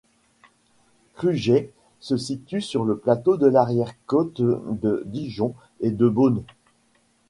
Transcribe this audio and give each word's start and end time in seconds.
Crugey 1.13 1.69
se 1.99 2.17
situe 2.17 2.59
sur 2.63 2.85
le 2.85 2.97
plateau 2.97 3.37
de 3.37 3.45
l'Arrière 3.45 3.91
côte 4.07 4.41
de 4.41 5.03
Dijon 5.05 5.53
et 5.79 5.91
de 5.91 6.09
Beaune. 6.09 6.41